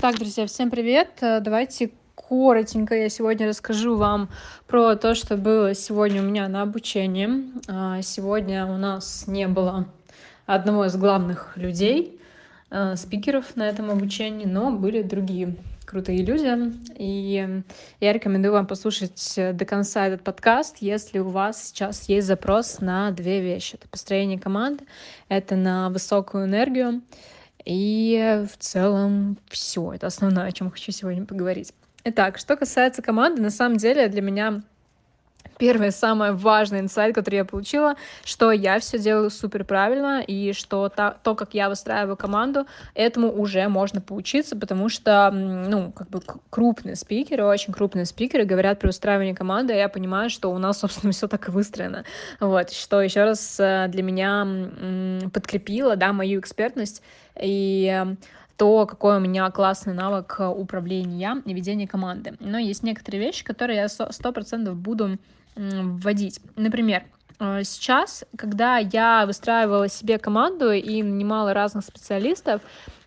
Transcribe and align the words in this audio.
Так, 0.00 0.16
друзья, 0.16 0.46
всем 0.46 0.70
привет. 0.70 1.10
Э, 1.20 1.40
давайте 1.40 1.90
коротенько 2.14 2.94
я 2.94 3.10
сегодня 3.10 3.46
расскажу 3.46 3.96
вам 3.96 4.30
про 4.66 4.96
то, 4.96 5.14
что 5.14 5.36
было 5.36 5.74
сегодня 5.74 6.22
у 6.22 6.24
меня 6.24 6.48
на 6.48 6.62
обучении. 6.62 7.28
А, 7.68 8.00
сегодня 8.00 8.64
у 8.64 8.78
нас 8.78 9.26
не 9.26 9.46
было 9.46 9.88
одного 10.46 10.86
из 10.86 10.96
главных 10.96 11.54
людей, 11.58 12.18
э, 12.70 12.96
спикеров 12.96 13.56
на 13.56 13.68
этом 13.68 13.90
обучении, 13.90 14.46
но 14.46 14.70
были 14.70 15.02
другие 15.02 15.54
крутые 15.84 16.24
люди. 16.24 16.72
И 16.96 17.62
я 18.00 18.12
рекомендую 18.14 18.54
вам 18.54 18.66
послушать 18.66 19.34
до 19.36 19.66
конца 19.66 20.06
этот 20.06 20.22
подкаст, 20.22 20.78
если 20.80 21.18
у 21.18 21.28
вас 21.28 21.68
сейчас 21.68 22.08
есть 22.08 22.26
запрос 22.26 22.80
на 22.80 23.10
две 23.10 23.42
вещи. 23.42 23.74
Это 23.74 23.86
построение 23.86 24.38
команды, 24.38 24.82
это 25.28 25.56
на 25.56 25.90
высокую 25.90 26.46
энергию 26.46 27.02
и 27.64 28.44
в 28.52 28.56
целом 28.58 29.38
все. 29.48 29.92
Это 29.92 30.06
основное, 30.06 30.46
о 30.46 30.52
чем 30.52 30.70
хочу 30.70 30.92
сегодня 30.92 31.24
поговорить. 31.24 31.72
Итак, 32.04 32.38
что 32.38 32.56
касается 32.56 33.02
команды, 33.02 33.42
на 33.42 33.50
самом 33.50 33.76
деле 33.76 34.08
для 34.08 34.22
меня 34.22 34.62
первый 35.60 35.92
самый 35.92 36.32
важный 36.32 36.80
инсайт, 36.80 37.14
который 37.14 37.36
я 37.36 37.44
получила, 37.44 37.94
что 38.24 38.50
я 38.50 38.80
все 38.80 38.98
делаю 38.98 39.28
супер 39.30 39.64
правильно, 39.64 40.22
и 40.22 40.54
что 40.54 40.88
та, 40.88 41.10
то, 41.10 41.34
как 41.34 41.52
я 41.52 41.68
выстраиваю 41.68 42.16
команду, 42.16 42.64
этому 42.94 43.30
уже 43.30 43.68
можно 43.68 44.00
поучиться, 44.00 44.56
потому 44.56 44.88
что, 44.88 45.30
ну, 45.30 45.92
как 45.92 46.08
бы 46.08 46.22
крупные 46.48 46.96
спикеры, 46.96 47.44
очень 47.44 47.74
крупные 47.74 48.06
спикеры 48.06 48.44
говорят 48.44 48.80
про 48.80 48.88
выстраивание 48.88 49.34
команды, 49.34 49.74
а 49.74 49.76
я 49.76 49.88
понимаю, 49.90 50.30
что 50.30 50.50
у 50.50 50.56
нас, 50.56 50.78
собственно, 50.80 51.12
все 51.12 51.28
так 51.28 51.48
и 51.48 51.50
выстроено. 51.50 52.04
Вот, 52.40 52.70
что 52.70 53.02
еще 53.02 53.24
раз 53.24 53.60
э, 53.60 53.86
для 53.88 54.02
меня 54.02 54.48
подкрепило, 55.30 55.94
да, 55.94 56.14
мою 56.14 56.40
экспертность, 56.40 57.02
и 57.38 58.16
то, 58.60 58.84
какой 58.84 59.16
у 59.16 59.20
меня 59.20 59.50
классный 59.50 59.94
навык 59.94 60.38
управления 60.38 61.40
и 61.46 61.54
ведения 61.54 61.88
команды. 61.88 62.34
Но 62.40 62.58
есть 62.58 62.82
некоторые 62.82 63.24
вещи, 63.24 63.42
которые 63.42 63.78
я 63.78 63.88
сто 63.88 64.32
процентов 64.32 64.76
буду 64.76 65.16
вводить. 65.56 66.40
Например, 66.56 67.04
э, 67.38 67.62
сейчас, 67.64 68.22
когда 68.36 68.76
я 68.76 69.24
выстраивала 69.24 69.88
себе 69.88 70.18
команду 70.18 70.72
и 70.72 71.02
нанимала 71.02 71.54
разных 71.54 71.86
специалистов, 71.86 72.60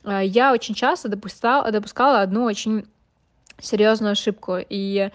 э, 0.03 0.21
я 0.25 0.53
очень 0.53 0.73
часто 0.73 1.07
допускала, 1.07 1.69
допускала 1.69 2.21
одну 2.21 2.45
очень 2.45 2.87
серьезную 3.61 4.13
ошибку. 4.13 4.57
И 4.57 5.11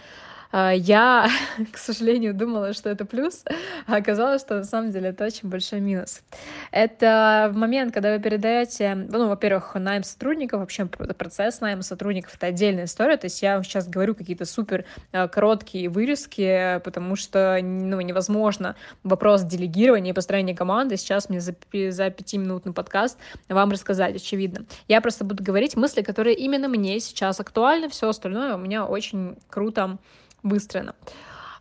я, 0.52 1.28
к 1.72 1.78
сожалению, 1.78 2.34
думала, 2.34 2.72
что 2.72 2.88
это 2.88 3.04
плюс, 3.04 3.44
а 3.86 3.96
оказалось, 3.96 4.42
что 4.42 4.56
на 4.56 4.64
самом 4.64 4.90
деле 4.90 5.10
это 5.10 5.24
очень 5.24 5.48
большой 5.48 5.80
минус. 5.80 6.22
Это 6.70 7.52
момент, 7.54 7.92
когда 7.92 8.14
вы 8.14 8.20
передаете, 8.20 8.94
ну, 8.94 9.28
во-первых, 9.28 9.74
найм 9.74 10.02
сотрудников, 10.02 10.60
вообще 10.60 10.86
процесс 10.86 11.60
найма 11.60 11.82
сотрудников— 11.82 12.34
это 12.36 12.46
отдельная 12.46 12.84
история, 12.84 13.16
то 13.16 13.26
есть 13.26 13.42
я 13.42 13.62
сейчас 13.62 13.88
говорю 13.88 14.14
какие-то 14.14 14.44
супер 14.44 14.84
а, 15.12 15.28
короткие 15.28 15.88
вырезки, 15.88 16.80
потому 16.84 17.16
что, 17.16 17.58
ну, 17.62 18.00
невозможно 18.00 18.76
вопрос 19.02 19.42
делегирования 19.42 20.12
и 20.12 20.14
построения 20.14 20.54
команды 20.54 20.96
сейчас 20.96 21.28
мне 21.28 21.40
за, 21.40 21.54
за 21.90 22.10
пятиминутный 22.10 22.72
подкаст 22.72 23.18
вам 23.48 23.70
рассказать, 23.70 24.16
очевидно. 24.16 24.64
Я 24.88 25.00
просто 25.00 25.24
буду 25.24 25.42
говорить 25.42 25.76
мысли, 25.76 26.02
которые 26.02 26.36
именно 26.36 26.68
мне 26.68 27.00
сейчас 27.00 27.40
актуальны, 27.40 27.88
все 27.88 28.08
остальное 28.08 28.54
у 28.54 28.58
меня 28.58 28.86
очень 28.86 29.36
круто 29.48 29.98
выстроено. 30.42 30.94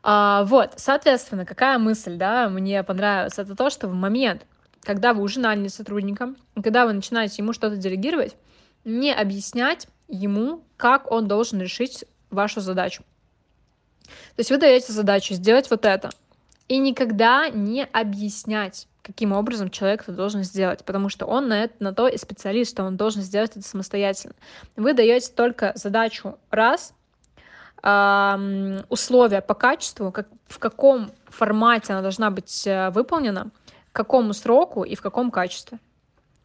А, 0.03 0.43
вот, 0.45 0.73
соответственно, 0.77 1.45
какая 1.45 1.77
мысль, 1.79 2.15
да, 2.15 2.49
мне 2.49 2.81
понравилась, 2.83 3.37
это 3.37 3.55
то, 3.55 3.69
что 3.69 3.87
в 3.87 3.93
момент, 3.93 4.45
когда 4.83 5.13
вы 5.13 5.23
уже 5.23 5.39
наняли 5.39 5.67
сотрудника, 5.67 6.33
когда 6.61 6.85
вы 6.85 6.93
начинаете 6.93 7.41
ему 7.41 7.53
что-то 7.53 7.75
делегировать, 7.75 8.35
не 8.85 9.13
объяснять 9.13 9.87
ему, 10.07 10.63
как 10.77 11.11
он 11.11 11.27
должен 11.27 11.59
решить 11.59 12.05
вашу 12.29 12.61
задачу. 12.61 13.03
То 14.07 14.39
есть 14.39 14.49
вы 14.49 14.57
даете 14.57 14.93
задачу 14.93 15.33
сделать 15.33 15.69
вот 15.69 15.85
это, 15.85 16.11
и 16.67 16.77
никогда 16.77 17.49
не 17.49 17.83
объяснять, 17.83 18.87
каким 19.01 19.31
образом 19.31 19.69
человек 19.69 20.03
это 20.03 20.11
должен 20.11 20.43
сделать, 20.43 20.83
потому 20.83 21.09
что 21.09 21.25
он 21.25 21.47
на, 21.47 21.63
это, 21.63 21.75
на 21.79 21.93
то 21.93 22.07
и 22.07 22.17
специалист, 22.17 22.71
что 22.71 22.83
он 22.83 22.97
должен 22.97 23.21
сделать 23.21 23.51
это 23.51 23.67
самостоятельно. 23.67 24.35
Вы 24.75 24.93
даете 24.93 25.31
только 25.31 25.71
задачу 25.75 26.37
раз, 26.49 26.93
условия 27.83 29.41
по 29.41 29.53
качеству, 29.53 30.11
как, 30.11 30.27
в 30.47 30.59
каком 30.59 31.11
формате 31.29 31.93
она 31.93 32.01
должна 32.01 32.31
быть 32.31 32.65
э, 32.65 32.89
выполнена, 32.89 33.51
к 33.91 33.95
какому 33.95 34.33
сроку 34.33 34.83
и 34.83 34.95
в 34.95 35.01
каком 35.01 35.31
качестве. 35.31 35.79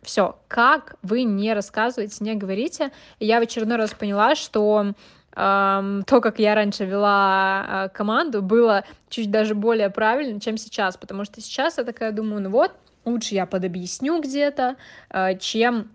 Все, 0.02 0.36
как 0.48 0.96
вы 1.02 1.22
не 1.22 1.54
рассказываете, 1.54 2.24
не 2.24 2.34
говорите. 2.34 2.90
И 3.18 3.26
я 3.26 3.38
в 3.38 3.42
очередной 3.42 3.76
раз 3.76 3.92
поняла, 3.92 4.34
что 4.34 4.94
эм, 5.36 6.02
то, 6.04 6.20
как 6.20 6.38
я 6.40 6.54
раньше 6.54 6.84
вела 6.84 7.86
э, 7.86 7.88
команду, 7.90 8.42
было 8.42 8.84
чуть 9.08 9.30
даже 9.30 9.54
более 9.54 9.90
правильно, 9.90 10.40
чем 10.40 10.56
сейчас. 10.56 10.96
Потому 10.96 11.24
что 11.24 11.40
сейчас 11.40 11.78
я 11.78 11.84
такая 11.84 12.10
думаю, 12.10 12.42
ну 12.42 12.50
вот, 12.50 12.72
лучше 13.04 13.34
я 13.34 13.46
подобъясню 13.46 14.20
где-то, 14.20 14.76
э, 15.10 15.38
чем 15.38 15.88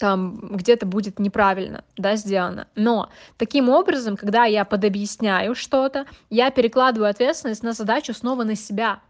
там 0.00 0.40
где-то 0.56 0.86
будет 0.86 1.18
неправильно, 1.18 1.84
да, 1.98 2.16
сделано. 2.16 2.66
Но 2.74 3.10
таким 3.36 3.68
образом, 3.68 4.16
когда 4.16 4.46
я 4.46 4.64
подобъясняю 4.64 5.54
что-то, 5.54 6.06
я 6.30 6.50
перекладываю 6.50 7.10
ответственность 7.10 7.62
на 7.62 7.74
задачу 7.74 8.14
снова 8.14 8.44
на 8.44 8.54
себя. 8.54 9.00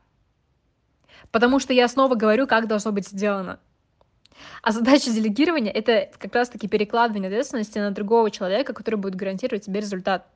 Потому 1.31 1.61
что 1.61 1.73
я 1.73 1.87
снова 1.87 2.17
говорю, 2.17 2.49
как 2.49 2.67
должно 2.67 2.91
быть 2.91 3.07
сделано. 3.07 3.61
А 4.63 4.73
задача 4.73 5.13
делегирования— 5.13 5.71
это 5.73 6.11
как 6.19 6.35
раз-таки 6.35 6.67
перекладывание 6.67 7.29
ответственности 7.29 7.79
на 7.79 7.93
другого 7.93 8.29
человека, 8.33 8.73
который 8.73 8.97
будет 8.97 9.15
гарантировать 9.15 9.65
тебе 9.65 9.79
результат. 9.79 10.27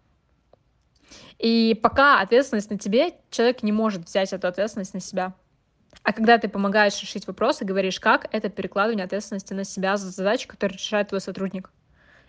И 1.41 1.79
пока 1.83 2.21
ответственность 2.21 2.71
на 2.71 2.79
тебе, 2.79 3.15
человек 3.31 3.65
не 3.65 3.73
может 3.73 4.05
взять 4.05 4.33
эту 4.33 4.47
ответственность 4.47 4.95
на 4.95 5.01
себя. 5.01 5.35
А 6.03 6.13
когда 6.13 6.39
ты 6.39 6.49
помогаешь 6.49 7.01
решить 7.01 7.27
вопросы, 7.27 7.65
говоришь, 7.65 8.01
как, 8.01 8.27
это 8.33 8.49
перекладывание 8.49 9.05
ответственности 9.05 9.55
на 9.55 9.65
себя 9.65 9.97
за 9.97 10.11
задачи, 10.11 10.47
которые 10.47 10.77
решает 10.77 11.09
твой 11.09 11.21
сотрудник. 11.21 11.71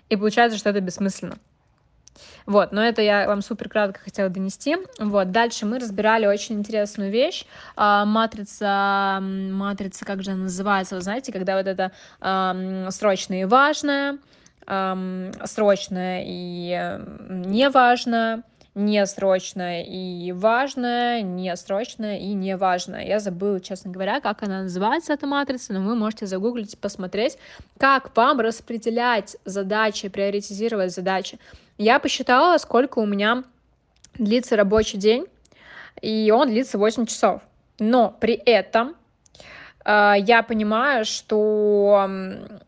И 0.10 0.16
получается, 0.16 0.58
что 0.58 0.70
это 0.70 0.82
бессмысленно. 0.82 1.38
Вот, 2.46 2.72
но 2.72 2.82
это 2.84 3.02
я 3.02 3.28
вам 3.28 3.42
супер 3.42 3.70
кратко 3.70 4.00
хотела 4.00 4.30
донести. 4.30 4.78
Вот, 5.00 5.32
дальше 5.32 5.66
мы 5.66 5.80
разбирали 5.80 6.26
очень 6.26 6.56
интересную 6.56 7.12
вещь. 7.12 7.46
А, 7.76 8.06
матрица, 8.06 9.20
матрица, 9.22 10.06
как 10.06 10.24
же 10.24 10.32
она 10.32 10.44
называется, 10.44 10.96
вы 10.96 11.02
знаете, 11.02 11.32
когда 11.34 11.58
вот 11.58 11.68
это 11.68 11.92
а, 12.22 12.90
срочное 12.92 13.42
и 13.42 13.46
важное, 13.46 14.20
а, 14.66 14.98
срочное 15.46 16.24
и 16.26 17.00
неважное, 17.30 18.44
не 18.76 19.06
срочное 19.06 19.84
и 19.84 20.34
важное, 20.34 21.22
не 21.22 21.56
срочное 21.56 22.20
и 22.20 22.34
не 22.34 22.58
важное. 22.58 23.06
Я 23.06 23.20
забыла, 23.20 23.62
честно 23.62 23.90
говоря, 23.90 24.20
как 24.20 24.44
она 24.44 24.64
называется, 24.64 25.14
эта 25.14 25.26
матрица, 25.26 25.72
но 25.74 25.80
вы 25.80 25.96
можете 25.96 26.26
загуглить, 26.26 26.78
посмотреть, 26.78 27.38
как 27.80 28.16
вам 28.18 28.42
распределять 28.42 29.38
задачи, 29.46 30.10
приоритизировать 30.10 30.94
задачи. 30.94 31.40
Я 31.78 32.00
посчитала, 32.00 32.58
сколько 32.58 33.00
у 33.00 33.06
меня 33.06 33.46
длится 34.16 34.58
рабочий 34.58 34.98
день, 34.98 35.26
и 36.02 36.30
он 36.36 36.50
длится 36.50 36.78
8 36.78 37.06
часов. 37.06 37.42
Но 37.80 38.16
при 38.20 38.34
этом 38.34 38.96
э, 39.86 40.16
я 40.20 40.44
понимаю, 40.44 41.06
что 41.06 42.10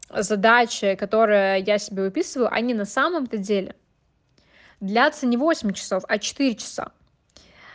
задачи, 0.09 0.95
которые 0.95 1.59
я 1.59 1.77
себе 1.77 2.03
выписываю, 2.03 2.49
они 2.49 2.73
на 2.73 2.85
самом-то 2.85 3.37
деле— 3.37 3.75
длятся 4.79 5.25
не 5.25 5.37
8 5.37 5.73
часов, 5.73 6.03
а 6.07 6.17
4 6.17 6.55
часа. 6.55 6.91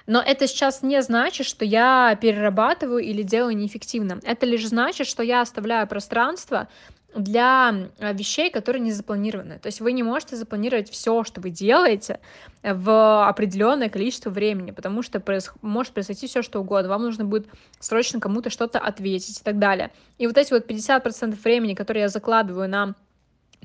Но 0.07 0.21
это 0.21 0.47
сейчас 0.47 0.83
не 0.83 1.01
значит, 1.03 1.47
что 1.47 1.65
я 1.65 2.17
перерабатываю 2.21 3.03
или 3.03 3.23
делаю 3.23 3.57
неэффективно. 3.57 4.21
Это 4.25 4.47
лишь 4.47 4.67
значит, 4.67 5.07
что 5.07 5.23
я 5.23 5.41
оставляю 5.41 5.87
пространство 5.87 6.69
для 7.15 7.91
э, 7.99 8.15
вещей, 8.15 8.51
которые 8.51 8.81
не 8.81 8.93
запланированы. 8.93 9.59
То 9.59 9.67
есть 9.67 9.81
вы 9.81 9.93
не 9.93 10.03
можете 10.03 10.37
запланировать 10.37 10.91
все, 10.91 11.25
что 11.25 11.41
вы 11.41 11.51
делаете 11.51 12.21
в 12.63 13.29
определенное 13.29 13.91
количество 13.91 14.31
времени, 14.31 14.71
потому 14.71 15.03
что 15.03 15.21
проис... 15.21 15.53
может 15.61 15.93
произойти 15.93 16.27
все, 16.27 16.43
что 16.43 16.61
угодно. 16.61 16.89
Вам 16.89 17.03
нужно 17.03 17.25
будет 17.25 17.49
срочно 17.81 18.19
кому-то 18.19 18.51
что-то 18.51 18.79
ответить 18.79 19.41
и 19.41 19.45
так 19.45 19.59
далее. 19.59 19.91
И 20.19 20.27
вот 20.27 20.39
эти 20.39 20.53
вот 20.53 20.69
50% 20.69 21.39
времени, 21.43 21.75
которые 21.75 22.03
я 22.03 22.09
закладываю 22.09 22.69
на 22.69 22.95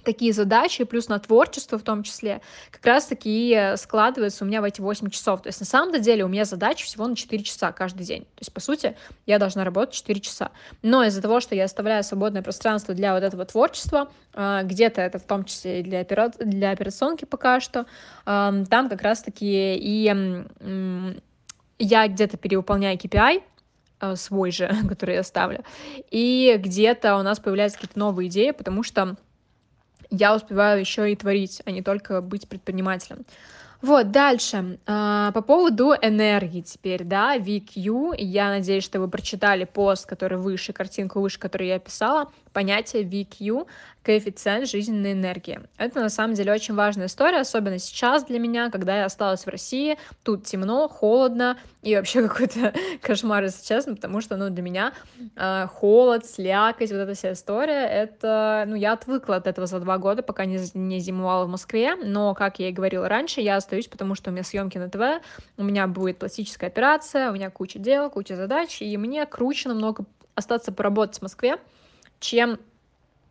такие 0.08 0.32
задачи, 0.32 0.86
плюс 0.86 1.10
на 1.10 1.20
творчество 1.20 1.78
в 1.78 1.84
том 1.84 2.02
числе, 2.02 2.40
как 2.72 2.86
раз-таки 2.86 3.74
складывается 3.76 4.46
у 4.46 4.48
меня 4.48 4.62
в 4.62 4.64
эти 4.64 4.80
8 4.80 5.10
часов. 5.10 5.42
То 5.42 5.50
есть 5.50 5.60
на 5.60 5.66
самом 5.66 6.02
деле 6.02 6.24
у 6.24 6.30
меня 6.30 6.46
задача 6.46 6.86
всего 6.86 7.06
на 7.08 7.16
4 7.16 7.44
часа 7.44 7.74
каждый 7.74 8.06
день. 8.06 8.22
То 8.22 8.40
есть, 8.40 8.54
по 8.54 8.62
сути, 8.62 8.96
я 9.26 9.38
должна 9.38 9.66
работать 9.66 9.96
4 9.96 10.22
часа. 10.22 10.52
Но 10.82 11.04
из-за 11.04 11.22
того, 11.22 11.42
что 11.42 11.56
я 11.56 11.66
оставляю 11.66 12.06
свободное 12.06 12.42
пространство 12.42 12.94
для 12.94 13.14
вот 13.14 13.22
этого 13.22 13.44
творчества, 13.44 14.10
а, 14.34 14.64
где-то 14.64 15.02
это 15.02 15.20
в 15.20 15.24
том 15.24 15.44
числе 15.44 15.82
и 15.82 15.84
для, 15.84 16.02
опера... 16.02 16.32
для 16.40 16.72
операционки 16.72 17.26
пока 17.26 17.60
что, 17.60 17.86
там 18.24 18.90
как 18.90 19.02
раз-таки 19.02 19.76
и 19.76 20.04
я 21.80 22.08
где-то 22.08 22.38
перевыполняю 22.38 22.98
KPI, 22.98 23.44
свой 24.16 24.52
же, 24.52 24.72
который 24.90 25.16
я 25.16 25.24
ставлю, 25.24 25.66
и 26.12 26.56
где-то 26.58 27.18
у 27.18 27.24
нас 27.24 27.40
появляются 27.40 27.78
какие-то 27.80 28.00
новые 28.00 28.30
идеи, 28.30 28.52
потому 28.52 28.84
что 28.84 29.18
я 30.10 30.36
успеваю 30.36 30.80
еще 30.80 31.12
и 31.12 31.16
творить, 31.16 31.62
а 31.66 31.72
не 31.72 31.82
только 31.82 32.22
быть 32.22 32.48
предпринимателем. 32.48 33.26
Вот, 33.82 34.12
дальше. 34.12 34.80
А, 34.88 35.32
по 35.34 35.42
поводу 35.42 35.94
энергии 36.02 36.62
теперь, 36.62 37.04
да, 37.04 37.38
VQ. 37.38 38.16
Я 38.18 38.50
надеюсь, 38.50 38.84
что 38.84 39.00
вы 39.00 39.08
прочитали 39.08 39.66
пост, 39.66 40.08
который 40.08 40.38
выше, 40.40 40.74
картинку 40.74 41.22
выше, 41.22 41.38
которую 41.38 41.68
я 41.68 41.80
писала. 41.80 42.32
Понятие 42.58 43.04
VQ 43.04 43.68
коэффициент 44.02 44.68
жизненной 44.68 45.12
энергии. 45.12 45.60
Это 45.78 46.00
на 46.00 46.10
самом 46.10 46.34
деле 46.34 46.52
очень 46.52 46.74
важная 46.74 47.06
история, 47.06 47.42
особенно 47.42 47.78
сейчас 47.78 48.24
для 48.26 48.40
меня, 48.40 48.72
когда 48.72 48.98
я 48.98 49.06
осталась 49.06 49.46
в 49.46 49.48
России, 49.48 49.96
тут 50.24 50.46
темно, 50.46 50.88
холодно 50.88 51.60
и 51.84 51.96
вообще 51.96 52.24
какой-то 52.28 52.74
кошмар, 53.04 53.44
если 53.44 53.64
честно, 53.64 53.94
потому 53.94 54.22
что, 54.22 54.38
ну, 54.38 54.50
для 54.50 54.64
меня 54.64 54.94
э, 55.36 55.68
холод, 55.68 56.26
слякоть, 56.26 56.90
вот 56.90 56.98
эта 56.98 57.14
вся 57.14 57.34
история, 57.34 57.86
это, 57.86 58.64
ну, 58.66 58.74
я 58.74 58.94
отвыкла 58.94 59.36
от 59.36 59.46
этого 59.46 59.68
за 59.68 59.80
два 59.80 60.00
года, 60.00 60.24
пока 60.24 60.46
не, 60.46 60.58
не 60.74 61.00
зимовала 61.00 61.46
в 61.46 61.50
Москве, 61.50 61.94
но, 61.96 62.34
как 62.34 62.58
я 62.58 62.70
и 62.70 62.72
говорила 62.72 63.08
раньше, 63.08 63.40
я 63.40 63.58
остаюсь, 63.58 63.88
потому 63.88 64.16
что 64.16 64.32
у 64.32 64.34
меня 64.34 64.44
съемки 64.44 64.80
на 64.80 64.90
ТВ, 64.90 65.24
у 65.58 65.64
меня 65.64 65.86
будет 65.86 66.18
пластическая 66.18 66.72
операция, 66.72 67.30
у 67.30 67.36
меня 67.36 67.52
куча 67.52 67.78
дел, 67.78 68.10
куча 68.10 68.36
задач, 68.36 68.82
и 68.82 68.98
мне 68.98 69.28
круче 69.28 69.70
намного 69.70 70.06
остаться 70.34 70.72
поработать 70.72 71.20
в 71.20 71.22
Москве, 71.22 71.60
чем 72.20 72.60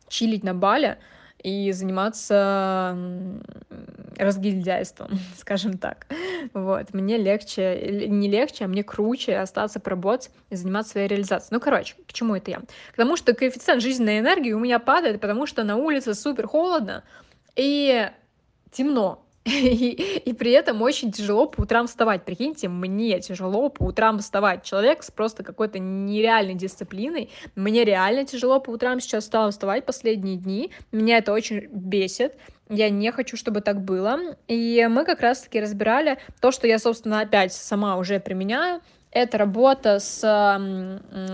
чилить 0.08 0.44
на 0.44 0.54
бале 0.54 0.98
и 1.42 1.70
заниматься 1.72 2.96
разгильдяйством, 4.16 5.18
скажем 5.36 5.78
так. 5.78 6.06
Вот, 6.54 6.94
мне 6.94 7.18
легче, 7.18 8.06
не 8.08 8.28
легче, 8.28 8.64
а 8.64 8.68
мне 8.68 8.82
круче 8.82 9.38
остаться 9.38 9.78
поработать 9.78 10.30
и 10.50 10.56
заниматься 10.56 10.92
своей 10.92 11.08
реализацией. 11.08 11.50
Ну, 11.52 11.60
короче, 11.60 11.94
к 12.08 12.12
чему 12.12 12.34
это 12.34 12.50
я? 12.50 12.60
К 12.92 12.96
тому, 12.96 13.16
что 13.16 13.34
коэффициент 13.34 13.82
жизненной 13.82 14.20
энергии 14.20 14.52
у 14.52 14.58
меня 14.58 14.78
падает, 14.78 15.20
потому 15.20 15.46
что 15.46 15.64
на 15.64 15.76
улице 15.76 16.14
супер 16.14 16.46
холодно 16.46 17.04
и 17.54 18.10
темно. 18.70 19.25
И, 19.46 19.90
и 20.24 20.32
при 20.32 20.50
этом 20.50 20.82
очень 20.82 21.12
тяжело 21.12 21.46
по 21.46 21.62
утрам 21.62 21.86
вставать. 21.86 22.24
Прикиньте, 22.24 22.68
мне 22.68 23.20
тяжело 23.20 23.68
по 23.68 23.84
утрам 23.84 24.18
вставать. 24.18 24.64
Человек 24.64 25.04
с 25.04 25.10
просто 25.10 25.44
какой-то 25.44 25.78
нереальной 25.78 26.54
дисциплиной. 26.54 27.30
Мне 27.54 27.84
реально 27.84 28.26
тяжело 28.26 28.58
по 28.58 28.70
утрам 28.70 29.00
сейчас 29.00 29.24
стало 29.24 29.52
вставать 29.52 29.86
последние 29.86 30.36
дни. 30.36 30.72
Меня 30.90 31.18
это 31.18 31.32
очень 31.32 31.68
бесит. 31.70 32.36
Я 32.68 32.90
не 32.90 33.12
хочу, 33.12 33.36
чтобы 33.36 33.60
так 33.60 33.80
было. 33.80 34.36
И 34.48 34.84
мы 34.90 35.04
как 35.04 35.20
раз-таки 35.20 35.60
разбирали 35.60 36.18
то, 36.40 36.50
что 36.50 36.66
я, 36.66 36.80
собственно, 36.80 37.20
опять 37.20 37.52
сама 37.52 37.96
уже 37.96 38.18
применяю 38.18 38.80
это 39.10 39.38
работа 39.38 39.98
с 39.98 40.22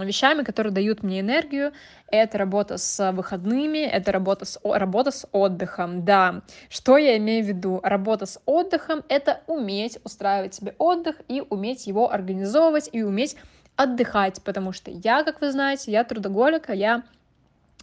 вещами, 0.04 0.42
которые 0.42 0.72
дают 0.72 1.02
мне 1.02 1.20
энергию, 1.20 1.72
это 2.06 2.38
работа 2.38 2.76
с 2.76 3.12
выходными, 3.12 3.78
это 3.78 4.12
работа 4.12 4.44
с, 4.44 4.60
работа 4.62 5.10
с 5.10 5.26
отдыхом, 5.32 6.04
да. 6.04 6.42
Что 6.68 6.98
я 6.98 7.16
имею 7.16 7.44
в 7.44 7.48
виду? 7.48 7.80
Работа 7.82 8.26
с 8.26 8.40
отдыхом— 8.44 9.02
это 9.08 9.40
уметь 9.46 9.98
устраивать 10.04 10.54
себе 10.54 10.74
отдых 10.78 11.16
и 11.28 11.42
уметь 11.48 11.86
его 11.86 12.12
организовывать, 12.12 12.88
и 12.92 13.02
уметь 13.02 13.36
отдыхать, 13.76 14.42
потому 14.44 14.72
что 14.72 14.90
я, 14.90 15.24
как 15.24 15.40
вы 15.40 15.50
знаете, 15.50 15.90
я 15.90 16.04
трудоголик, 16.04 16.68
а 16.70 16.74
я 16.74 17.02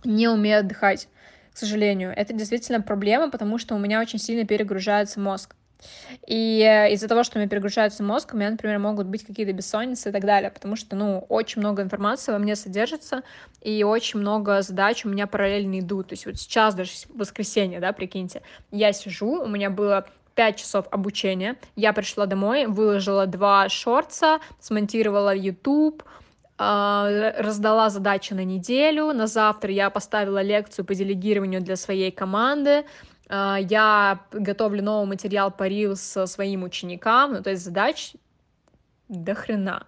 не 0.03 0.27
умею 0.27 0.59
отдыхать, 0.59 1.07
к 1.51 1.57
сожалению. 1.57 2.13
Это 2.15 2.33
действительно 2.33 2.81
проблема, 2.81 3.31
потому 3.31 3.57
что 3.57 3.75
у 3.75 3.79
меня 3.79 3.99
очень 3.99 4.19
сильно 4.19 4.45
перегружается 4.45 5.19
мозг. 5.19 5.55
И 6.27 6.61
э, 6.61 6.93
из-за 6.93 7.07
того, 7.07 7.23
что 7.23 7.37
у 7.37 7.39
меня 7.39 7.49
перегружается 7.49 8.03
мозг, 8.03 8.33
у 8.33 8.37
меня, 8.37 8.51
например, 8.51 8.79
могут 8.79 9.07
быть 9.07 9.25
какие-то 9.25 9.53
бессонницы 9.53 10.09
и 10.09 10.11
так 10.11 10.25
далее, 10.25 10.51
потому 10.51 10.75
что, 10.75 10.95
ну, 10.95 11.25
очень 11.29 11.61
много 11.61 11.81
информации 11.81 12.31
во 12.31 12.37
мне 12.37 12.55
содержится, 12.55 13.23
и 13.61 13.83
очень 13.83 14.19
много 14.19 14.61
задач 14.61 15.05
у 15.05 15.09
меня 15.09 15.27
параллельно 15.27 15.79
идут. 15.79 16.07
То 16.07 16.13
есть 16.13 16.25
вот 16.25 16.37
сейчас 16.37 16.75
даже 16.75 16.91
воскресенье, 17.13 17.79
да, 17.79 17.93
прикиньте, 17.93 18.41
я 18.71 18.93
сижу, 18.93 19.41
у 19.43 19.47
меня 19.47 19.69
было 19.69 20.05
5 20.35 20.55
часов 20.55 20.85
обучения, 20.91 21.57
я 21.75 21.93
пришла 21.93 22.25
домой, 22.25 22.65
выложила 22.65 23.25
два 23.25 23.67
шорца, 23.69 24.39
смонтировала 24.59 25.35
YouTube, 25.35 26.03
а, 26.61 27.33
раздала 27.37 27.89
задачи 27.89 28.33
на 28.33 28.43
неделю, 28.43 29.13
на 29.13 29.27
завтра 29.27 29.71
я 29.71 29.89
поставила 29.89 30.41
лекцию 30.41 30.83
по 30.83 30.93
делегированию 30.93 31.61
для 31.61 31.77
своей 31.77 32.11
команды, 32.11 32.85
я 33.29 34.19
готовлю 34.31 34.83
новый 34.83 35.07
материал 35.07 35.51
по 35.51 35.67
Reels 35.69 36.27
своим 36.27 36.63
ученикам, 36.63 37.33
ну, 37.33 37.43
то 37.43 37.51
есть 37.51 37.63
задач 37.63 38.13
до 39.07 39.35
хрена. 39.35 39.85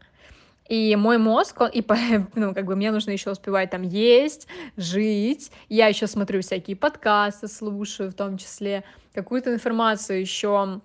И 0.72 0.96
мой 0.96 1.18
мозг, 1.18 1.60
он, 1.60 1.70
и, 1.70 1.84
ну, 2.36 2.54
как 2.54 2.66
бы 2.66 2.76
мне 2.76 2.92
нужно 2.92 3.12
еще 3.12 3.32
успевать 3.32 3.72
там 3.72 3.82
есть, 3.82 4.48
жить. 4.78 5.52
Я 5.68 5.88
еще 5.88 6.08
смотрю 6.08 6.42
всякие 6.42 6.78
подкасты, 6.78 7.48
слушаю 7.48 8.10
в 8.10 8.14
том 8.14 8.38
числе, 8.38 8.84
какую-то 9.14 9.54
информацию 9.54 10.22
еще 10.22 10.80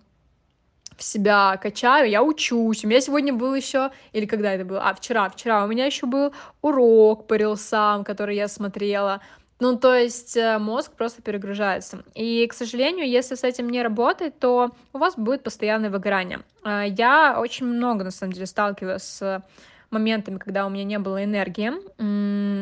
в 0.97 1.03
себя 1.03 1.57
качаю, 1.63 2.11
я 2.11 2.23
учусь. 2.23 2.85
У 2.85 2.89
меня 2.89 3.01
сегодня 3.01 3.33
был 3.33 3.55
еще, 3.55 3.91
или 4.13 4.27
когда 4.27 4.55
это 4.55 4.65
было? 4.65 4.83
А, 4.83 4.95
вчера, 4.95 5.29
вчера 5.29 5.65
у 5.65 5.69
меня 5.69 5.87
еще 5.87 6.07
был 6.07 6.33
урок 6.63 7.27
по 7.27 7.35
рилсам, 7.35 8.03
который 8.03 8.35
я 8.35 8.49
смотрела. 8.49 9.21
Ну, 9.59 9.79
то 9.79 9.95
есть 9.95 10.37
э, 10.37 10.59
мозг 10.59 10.93
просто 10.93 11.23
перегружается. 11.23 12.05
И, 12.15 12.47
к 12.47 12.53
сожалению, 12.53 13.09
если 13.09 13.37
с 13.37 13.45
этим 13.45 13.71
не 13.71 13.83
работать, 13.83 14.39
то 14.39 14.71
у 14.93 14.99
вас 14.99 15.15
будет 15.17 15.43
постоянное 15.43 15.89
выгорание. 15.89 16.41
А, 16.63 16.85
я 16.85 17.39
очень 17.41 17.67
много, 17.67 18.05
на 18.05 18.11
самом 18.11 18.33
деле, 18.33 18.47
сталкивалась 18.47 19.03
с 19.03 19.43
моментами, 19.91 20.37
когда 20.37 20.67
у 20.67 20.69
меня 20.69 20.85
не 20.85 20.99
было 20.99 21.25
энергии. 21.25 21.73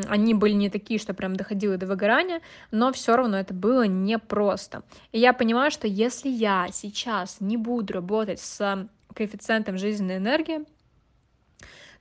Они 0.09 0.35
были 0.35 0.53
не 0.53 0.71
такие, 0.71 1.01
что 1.01 1.15
прям 1.15 1.35
доходило 1.35 1.77
до 1.77 1.87
выгорания, 1.87 2.41
но 2.71 2.93
все 2.93 3.17
равно 3.17 3.39
это 3.39 3.55
было 3.55 3.87
непросто. 3.87 4.83
И 5.11 5.19
я 5.19 5.33
понимаю, 5.33 5.71
что 5.71 5.89
если 5.89 6.29
я 6.29 6.69
сейчас 6.73 7.41
не 7.41 7.57
буду 7.57 7.95
работать 7.95 8.41
с 8.41 8.89
коэффициентом 9.15 9.79
жизненной 9.79 10.19
энергии, 10.19 10.61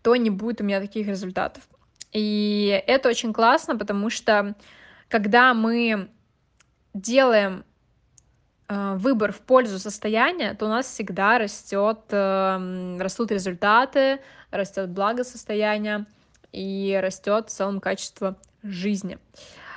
то 0.01 0.16
не 0.16 0.30
будет 0.30 0.62
у 0.62 0.66
меня 0.66 0.81
таких 0.81 1.07
результатов. 1.07 1.63
И 2.12 2.84
это 2.86 3.10
очень 3.10 3.34
классно, 3.34 3.78
потому 3.78 4.10
что 4.10 4.56
когда 5.13 5.54
мы 5.54 6.10
делаем 6.95 7.65
э, 8.68 8.95
выбор 8.95 9.31
в 9.31 9.42
пользу 9.42 9.77
состояния, 9.77 10.56
то 10.56 10.65
у 10.65 10.69
нас 10.69 10.88
всегда 10.88 11.38
растет, 11.38 12.00
э, 12.10 12.98
растут 13.00 13.31
результаты, 13.31 14.21
растет 14.50 14.89
благосостояние 14.89 16.07
и 16.51 17.00
растет 17.00 17.50
в 17.50 17.51
целом 17.51 17.80
качество 17.80 18.38
жизни. 18.63 19.19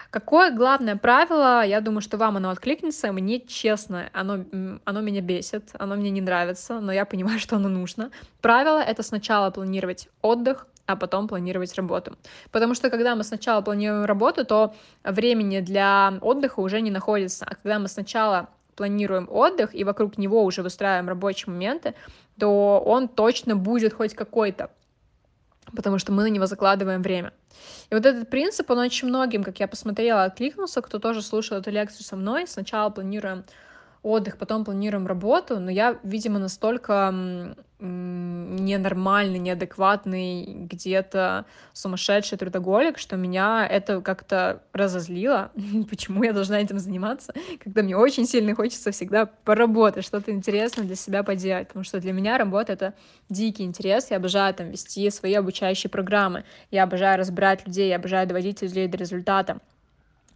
Какое 0.09 0.51
главное 0.51 0.97
правило, 0.97 1.63
я 1.63 1.83
думаю, 1.83 2.01
что 2.01 2.17
вам 2.17 2.39
оно 2.39 2.49
откликнется, 2.49 3.13
мне 3.13 3.39
честно, 3.39 4.09
оно, 4.15 4.43
оно 4.87 5.01
меня 5.03 5.21
бесит, 5.21 5.69
оно 5.79 5.97
мне 5.97 6.09
не 6.09 6.23
нравится, 6.23 6.81
но 6.81 6.93
я 6.93 7.05
понимаю, 7.05 7.39
что 7.45 7.57
оно 7.57 7.69
нужно. 7.69 8.11
Правило— 8.41 8.79
это 8.89 9.03
сначала 9.03 9.51
планировать 9.51 10.09
отдых, 10.23 10.67
а 10.87 10.97
потом 10.97 11.29
планировать 11.29 11.75
работу. 11.75 12.17
Потому 12.51 12.75
что 12.75 12.91
когда 12.91 13.15
мы 13.15 13.25
сначала 13.25 13.61
планируем 13.61 14.05
работу, 14.05 14.45
то 14.45 14.75
времени 15.05 15.61
для 15.61 16.19
отдыха 16.21 16.61
уже 16.61 16.81
не 16.81 16.91
находится. 16.91 17.45
А 17.45 17.55
когда 17.55 17.79
мы 17.79 17.89
сначала 17.89 18.49
планируем 18.77 19.29
отдых 19.31 19.75
и 19.75 19.85
вокруг 19.85 20.19
него 20.19 20.45
уже 20.45 20.63
выстраиваем 20.63 21.09
рабочие 21.09 21.53
моменты, 21.53 21.95
то 22.39 22.83
он 22.85 23.09
точно 23.09 23.57
будет 23.57 23.95
хоть 23.95 24.15
какой-то, 24.15 24.71
потому 25.75 25.99
что 25.99 26.13
мы 26.13 26.23
на 26.23 26.29
него 26.29 26.47
закладываем 26.47 27.03
время. 27.03 27.33
И 27.91 27.95
вот 27.95 28.05
этот 28.05 28.29
принцип, 28.29 28.71
он 28.71 28.79
очень 28.79 29.09
многим, 29.09 29.43
как 29.43 29.59
я 29.61 29.67
посмотрела, 29.67 30.25
откликнулся, 30.25 30.83
кто 30.83 30.99
тоже 30.99 31.23
слушал 31.23 31.59
эту 31.59 31.71
лекцию 31.71 32.05
со 32.05 32.17
мной. 32.17 32.47
Сначала 32.47 32.91
планируем 32.91 33.45
отдых, 34.03 34.37
потом 34.37 34.65
планируем 34.65 35.07
работу, 35.07 35.59
но 35.59 35.71
я, 35.71 35.99
видимо, 36.03 36.39
настолько 36.39 37.57
ненормальный, 37.79 39.39
неадекватный, 39.39 40.45
где-то 40.47 41.45
сумасшедший 41.73 42.39
трудоголик, 42.39 42.99
что 42.99 43.17
меня 43.17 43.67
это 43.67 44.01
как-то 44.01 44.63
разозлило. 44.73 45.51
Почему 45.91 46.23
я 46.25 46.33
должна 46.33 46.61
этим 46.61 46.79
заниматься, 46.79 47.35
когда 47.63 47.83
мне 47.83 47.97
очень 47.97 48.27
сильно 48.27 48.55
хочется 48.55 48.93
всегда 48.93 49.27
поработать, 49.27 50.05
что-то 50.05 50.31
интересное 50.31 50.85
для 50.85 50.97
себя 50.97 51.23
поделать, 51.23 51.69
потому 51.69 51.85
что 51.85 52.01
для 52.01 52.13
меня 52.13 52.39
работа— 52.39 52.73
это 52.75 52.95
дикий 53.29 53.65
интерес, 53.65 54.11
я 54.11 54.17
обожаю 54.17 54.55
там 54.55 54.71
вести 54.71 55.11
свои 55.11 55.35
обучающие 55.35 55.91
программы, 55.91 56.45
я 56.71 56.85
обожаю 56.85 57.19
разбирать 57.19 57.67
людей, 57.67 57.89
я 57.89 57.97
обожаю 57.97 58.27
доводить 58.27 58.63
людей 58.63 58.89
до 58.89 58.97
результата. 58.97 59.61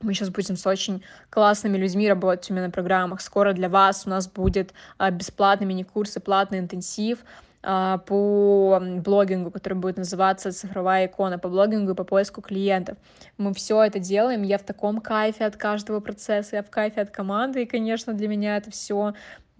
Мы 0.02 0.14
сейчас 0.14 0.30
будем 0.30 0.56
с 0.56 0.66
очень 0.66 1.02
классными 1.28 1.76
людьми 1.76 2.08
работать 2.08 2.48
именно 2.48 2.66
на 2.66 2.72
программах. 2.72 3.20
Скоро 3.20 3.52
для 3.52 3.68
вас 3.68 4.06
у 4.06 4.10
нас 4.10 4.28
будет 4.28 4.72
а, 4.96 5.10
бесплатный 5.10 5.66
мини-курс 5.66 6.16
и 6.16 6.20
платный 6.20 6.58
интенсив 6.58 7.18
а, 7.62 7.98
по 7.98 8.80
блогингу, 8.80 9.50
который 9.50 9.74
будет 9.74 9.98
называться 9.98 10.52
«Цифровая 10.52 11.06
икона», 11.06 11.38
по 11.38 11.50
блогингу 11.50 11.92
и 11.92 11.94
по 11.94 12.04
поиску 12.04 12.40
клиентов. 12.40 12.96
Мы 13.36 13.52
все 13.52 13.82
это 13.82 13.98
делаем, 13.98 14.42
я 14.42 14.56
в 14.56 14.62
таком 14.62 15.02
кайфе 15.02 15.44
от 15.44 15.56
каждого 15.56 16.00
процесса, 16.00 16.56
я 16.56 16.62
в 16.62 16.70
кайфе 16.70 17.02
от 17.02 17.10
команды, 17.10 17.62
и, 17.62 17.66
конечно, 17.66 18.14
для 18.14 18.28
меня 18.28 18.56
это 18.56 18.70
все 18.70 19.12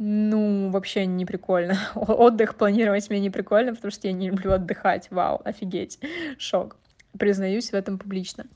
ну, 0.03 0.71
вообще 0.71 1.05
не 1.05 1.27
прикольно. 1.27 1.79
Отдых 1.95 2.55
планировать 2.55 3.11
мне 3.11 3.21
не 3.21 3.29
прикольно, 3.29 3.75
потому 3.75 3.91
что 3.91 4.07
я 4.09 4.15
не 4.15 4.31
люблю 4.31 4.53
отдыхать. 4.53 5.09
Вау, 5.11 5.43
офигеть. 5.45 5.99
Шок. 6.39 6.79
Признаюсь 7.19 7.71
в 7.71 7.75
этом 7.75 7.99
публично. 7.99 8.47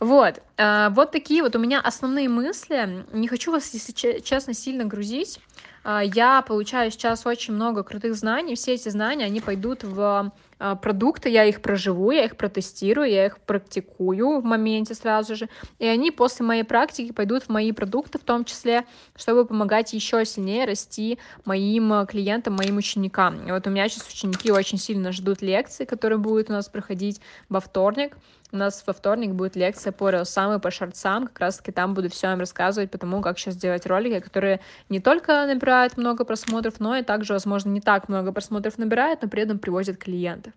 Вот, 0.00 0.42
э, 0.56 0.88
вот 0.90 1.12
такие 1.12 1.42
вот 1.42 1.56
у 1.56 1.58
меня 1.58 1.80
основные 1.80 2.28
мысли. 2.28 3.04
Не 3.12 3.28
хочу 3.28 3.52
вас, 3.52 3.72
если 3.74 4.20
честно, 4.20 4.54
сильно 4.54 4.84
грузить. 4.84 5.40
Э, 5.84 6.00
я 6.04 6.42
получаю 6.42 6.90
сейчас 6.90 7.26
очень 7.26 7.54
много 7.54 7.82
крутых 7.82 8.14
знаний. 8.14 8.54
Все 8.54 8.74
эти 8.74 8.88
знания, 8.88 9.26
они 9.26 9.40
пойдут 9.40 9.84
в 9.84 10.32
а, 10.58 10.76
продукты, 10.76 11.28
я 11.28 11.44
их 11.44 11.60
проживу, 11.60 12.10
я 12.10 12.24
их 12.24 12.36
протестирую, 12.36 13.10
я 13.10 13.26
их 13.26 13.38
практикую 13.38 14.40
в 14.40 14.44
моменте 14.44 14.94
сразу 14.94 15.36
же, 15.36 15.48
и 15.78 15.86
они 15.86 16.10
после 16.10 16.46
моей 16.46 16.62
практики 16.62 17.12
пойдут 17.12 17.44
в 17.44 17.48
мои 17.48 17.72
продукты 17.72 18.18
в 18.18 18.24
том 18.24 18.44
числе, 18.44 18.84
чтобы 19.16 19.44
помогать 19.44 19.92
еще 19.92 20.24
сильнее 20.24 20.64
расти 20.64 21.18
моим 21.44 22.06
клиентам, 22.06 22.54
моим 22.54 22.78
ученикам. 22.78 23.46
И 23.46 23.50
вот 23.50 23.66
у 23.66 23.70
меня 23.70 23.88
сейчас 23.88 24.08
ученики 24.08 24.50
очень 24.50 24.78
сильно 24.78 25.12
ждут 25.12 25.42
лекции, 25.42 25.84
которые 25.84 26.18
будут 26.18 26.50
у 26.50 26.52
нас 26.52 26.68
проходить 26.68 27.20
во 27.48 27.60
вторник, 27.60 28.16
у 28.54 28.56
нас 28.56 28.82
во 28.86 28.92
вторник 28.92 29.32
будет 29.32 29.56
лекция 29.56 29.92
по 29.92 30.08
рилсам 30.08 30.54
и 30.54 30.60
по 30.60 30.70
шортсам. 30.70 31.26
Как 31.26 31.40
раз 31.40 31.58
таки 31.58 31.72
там 31.72 31.92
буду 31.92 32.08
все 32.08 32.32
им 32.32 32.38
рассказывать 32.38 32.90
по 32.90 32.98
тому, 32.98 33.20
как 33.20 33.38
сейчас 33.38 33.56
делать 33.56 33.84
ролики, 33.86 34.20
которые 34.20 34.60
не 34.88 35.00
только 35.00 35.46
набирают 35.46 35.96
много 35.96 36.24
просмотров, 36.24 36.80
но 36.80 36.96
и 36.96 37.02
также, 37.02 37.32
возможно, 37.32 37.70
не 37.70 37.80
так 37.80 38.08
много 38.08 38.32
просмотров 38.32 38.78
набирают, 38.78 39.22
но 39.22 39.28
при 39.28 39.42
этом 39.42 39.58
привозят 39.58 39.98
клиенты. 39.98 40.52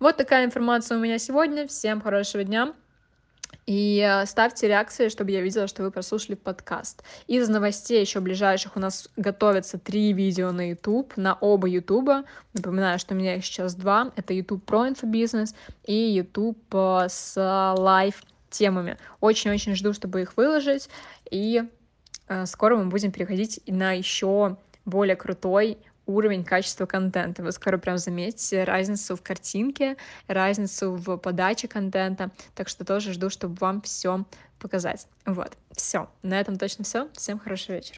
Вот 0.00 0.16
такая 0.16 0.44
информация 0.44 0.98
у 0.98 1.00
меня 1.00 1.18
сегодня. 1.18 1.66
Всем 1.66 2.00
хорошего 2.00 2.44
дня. 2.44 2.74
И 3.66 4.00
э, 4.00 4.26
ставьте 4.26 4.68
реакции, 4.68 5.08
чтобы 5.08 5.32
я 5.32 5.40
видела, 5.40 5.66
что 5.66 5.82
вы 5.82 5.90
прослушали 5.90 6.36
подкаст. 6.36 7.02
Из 7.26 7.48
новостей 7.48 8.00
еще 8.00 8.20
ближайших 8.20 8.76
у 8.76 8.80
нас 8.80 9.08
готовятся 9.16 9.78
три 9.78 10.12
видео 10.12 10.52
на 10.52 10.70
YouTube, 10.70 11.16
на 11.16 11.34
оба 11.34 11.68
YouTube. 11.68 12.26
Напоминаю, 12.54 13.00
что 13.00 13.14
у 13.14 13.16
меня 13.16 13.34
их 13.34 13.44
сейчас 13.44 13.74
два. 13.74 14.12
Это 14.14 14.32
YouTube 14.32 14.64
про 14.64 14.88
инфобизнес 14.88 15.54
и 15.84 15.94
YouTube 15.94 16.58
э, 16.72 17.06
с 17.08 17.74
life 17.76 18.22
темами. 18.50 18.98
Очень-очень 19.20 19.74
жду, 19.74 19.92
чтобы 19.92 20.22
их 20.22 20.36
выложить. 20.36 20.88
И 21.28 21.64
э, 22.28 22.46
скоро 22.46 22.76
мы 22.76 22.86
будем 22.86 23.10
переходить 23.10 23.60
на 23.66 23.92
еще 23.92 24.58
более 24.84 25.16
крутой 25.16 25.78
уровень 26.06 26.44
качества 26.44 26.86
контента. 26.86 27.42
Вы 27.42 27.52
скоро 27.52 27.78
прям 27.78 27.98
заметите 27.98 28.64
разницу 28.64 29.16
в 29.16 29.22
картинке, 29.22 29.96
разницу 30.26 30.92
в 30.92 31.16
подаче 31.18 31.68
контента. 31.68 32.30
Так 32.54 32.68
что 32.68 32.84
тоже 32.84 33.12
жду, 33.12 33.30
чтобы 33.30 33.56
вам 33.60 33.80
все 33.82 34.24
показать. 34.58 35.06
Вот, 35.24 35.56
все. 35.72 36.08
На 36.22 36.40
этом 36.40 36.58
точно 36.58 36.84
все. 36.84 37.08
Всем 37.12 37.38
хорошего 37.38 37.76
вечера. 37.76 37.94